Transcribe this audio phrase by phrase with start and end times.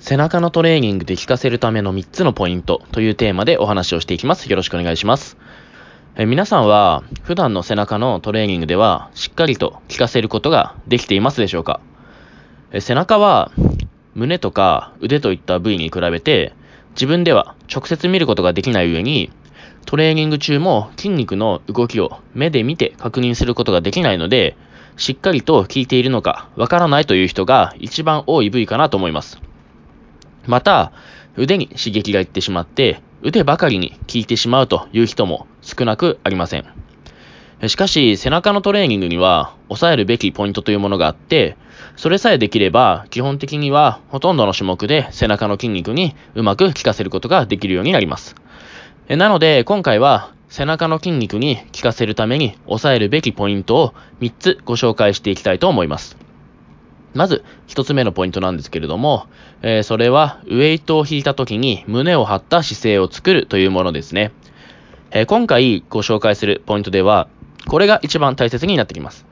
[0.00, 4.48] 背中のトレーニングで効かせるための3つのポイントというテーマでお話をしていきます。
[4.48, 5.36] よろしくお願いします。
[6.16, 11.80] え皆さんは普段の背中のトレーニングではしっかりと効かせることができていますでしょうか？
[12.72, 13.50] え背中は
[14.14, 16.52] 胸とか腕といった部位に比べて
[16.90, 19.30] 自分では直接見ることができない上に
[19.84, 24.56] トレーニング中も筋肉の動きを目で見て確認することができないので
[24.96, 29.40] しっかりと効いているのかわからないという人が一番多い部位かなと思います。
[30.48, 30.92] また、
[31.36, 36.64] 腕に刺激がいってしまって、腕ばかりに効いてしまうという人も少なくありません。
[37.66, 41.56] しかし、背中のトレーニングには抑えるべきポイントというものがあって、
[41.96, 48.36] それさえできれば、基本的にはほとんどの種目で背中の筋肉にうまく効かせることができるようになります。
[49.08, 56.27] なので、今回は背中の筋肉に効かせるために抑えるべきポイントを3つご紹介していきたいと思います。
[57.14, 59.26] まず、一つ目のポイントなんですけれども、
[59.62, 64.32] えー、それは、ウェイトを引いた時に胸を張った姿勢を作るというものですね。
[65.10, 67.28] えー、今回ご紹介するポイントでは、
[67.66, 69.26] これが一番大切になってきます。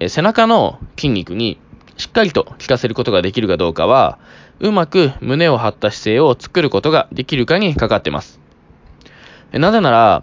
[0.00, 1.58] えー、背中の筋肉に
[1.96, 4.18] しっかりと効かせることができるかどうかは、
[4.60, 8.40] うまく胸を張った姿勢を作ることができるかにかかってます。
[9.52, 10.22] なぜなら、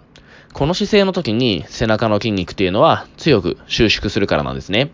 [0.52, 4.90] この姿勢の時に背中の筋肉っていうのは強く収縮するからなんですね。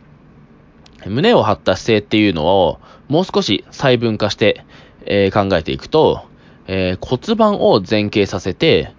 [1.10, 4.64] 胸を張った姿勢っていうのをもう少し細分化して、
[5.04, 6.26] えー、考えていくと、
[6.66, 8.92] えー、骨盤を前傾させて、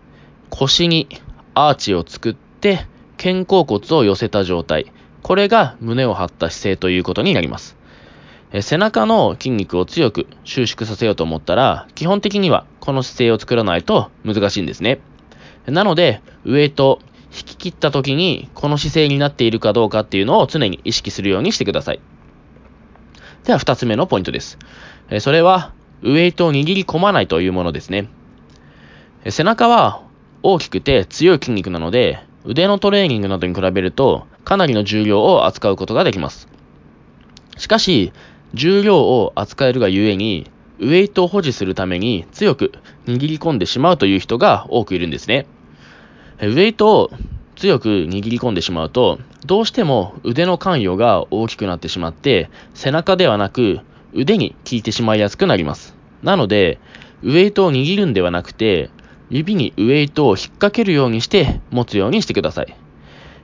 [0.49, 1.07] 腰に
[1.53, 2.85] アーチを作って、
[3.17, 4.91] 肩甲骨を寄せた状態。
[5.23, 7.75] これが胸を張った姿勢ということになります。
[8.51, 14.99] えー、背中の筋肉を強く収縮させようと思ったら、基本的にはこの姿勢を作らないと難しいんですね。
[15.65, 16.99] なので、ウエイト、
[17.31, 21.99] 引き切った時にこの姿勢になっているかどうかっていうのを常に意識するようにしてください。
[23.43, 24.57] では二つ目のポイントです。
[25.19, 28.09] それはウエイトを握り込まないというものですね。
[29.29, 30.03] 背中は
[30.43, 36.47] 大きくて強い筋肉なので腕のトレーニングなどに比べるとかなりの重量を扱うことができます。
[37.57, 38.13] しかし、
[38.53, 40.49] 重量を扱えるがゆえに、
[40.79, 42.71] ウエイトを保持するために強く
[43.07, 45.47] 握り込んでしまうという人が多くいるんですね。
[46.39, 47.11] ウェイトを
[47.55, 53.79] 強く握り込んでしまうと、どうしても腕の関与が大きくなってしまって、背中ではなく
[54.13, 55.95] 腕に効いてしまいやすくなります。
[56.21, 56.79] なので、
[57.23, 58.89] ウェイトを握るんではなくて、
[59.29, 62.75] 指にウェイトを引っ掛けるようにして持つようにしてください。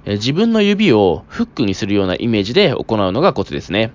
[0.05, 3.91] 自分の指をフックにするようなイメージで行うのがコツですね。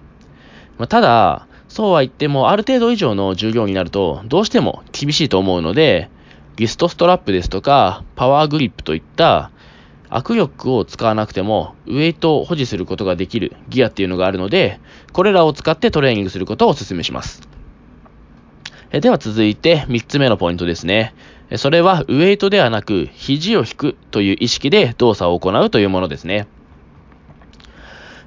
[0.88, 6.08] ただ、そうは言ってもある程度以上の重量になるとどうしても厳しいと思うので、
[6.58, 9.52] リストストラップですとか、パワーグリップといった
[10.10, 14.80] 握力を使わなくてもウエイトを保持することができるギアっていうのがあるので、
[15.12, 17.48] これらを使ってトレーニングすることをお勧めします。
[18.90, 21.14] では続いて3つ目のポイントですね。
[21.56, 26.48] それはウエイトではなく肘を引くという意識で動作を行うというものですね。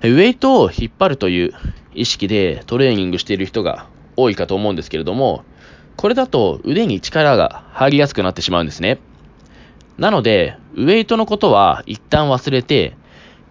[0.03, 1.53] ウエイトを引っ張るという
[1.93, 5.43] 意識でトレーニングしている人が多いかと思うんですけれども、
[5.97, 8.99] これだと腕に力が入りやすくなってしまうんですね。
[9.97, 12.95] なので、ウェイトのことは一旦忘れて、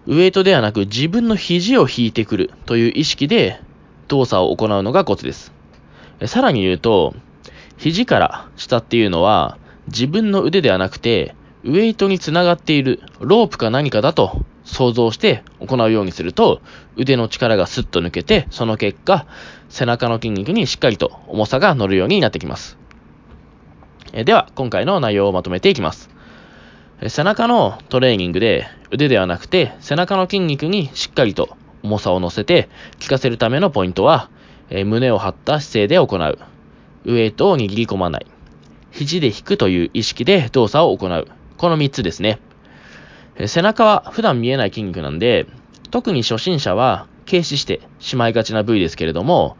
[0.07, 3.61] ウェイトではなく自分の肘を引いてくるという意識で
[4.07, 5.53] 動作を行うのがコツです。
[6.25, 7.13] さらに言うと、
[7.77, 16.61] 肘から下っていうのは自分の腕ではなくて、ウェイトにつながっているロープか何かだと想像して行うようにすると、
[16.95, 19.25] 腕の力がスッと抜けて、その結果、
[19.69, 22.77] 背中の筋肉にしっかりと重さが乗るようになってきます。
[24.13, 26.09] えでは、今回の内容をまとめていきます。
[27.07, 32.69] 背中のトレーニングで腕ではなくて背中の筋肉にしっかりと重さを乗せて
[33.01, 34.29] 効かせるためのポイントは、
[34.69, 36.39] え胸を張った姿勢で行う。
[37.05, 38.27] ウエイトを握り込まない。
[38.91, 41.27] 肘で引くという意識で動作を行う。
[41.57, 42.39] この3つですね。
[43.37, 45.47] 背中は普段見えない筋肉なんで、
[45.89, 49.57] 特に初心者は軽視してしまいがちな部位ですけれども、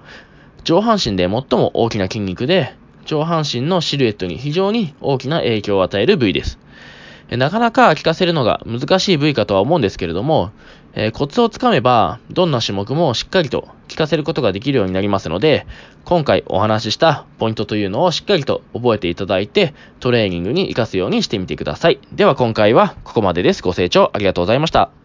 [0.63, 2.75] 上半身で最も大きな筋肉で、
[3.05, 6.59] 上半身のシルエットに非常に大きな影響を与える部位です。
[7.29, 10.51] なかなか効かせるのが難しい部位かとは思うんですけれども、
[10.93, 15.65] えー、コツをつかめば、どんな種目もしっかりと聞かせることができるようになりますので、
[16.05, 21.99] 今回お話ししたポイントというのをしっかりと覚えていただいて、トレーニングに活かすようにしてみてください。
[22.11, 23.61] では今回はここまでです。
[23.63, 25.00] ご清聴ありがとうございました。